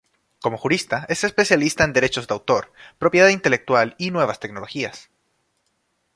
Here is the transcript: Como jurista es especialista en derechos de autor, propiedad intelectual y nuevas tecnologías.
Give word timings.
Como 0.41 0.57
jurista 0.57 1.05
es 1.09 1.23
especialista 1.23 1.83
en 1.83 1.93
derechos 1.93 2.27
de 2.27 2.33
autor, 2.33 2.73
propiedad 2.97 3.27
intelectual 3.29 3.93
y 3.99 4.09
nuevas 4.09 4.39
tecnologías. 4.39 5.11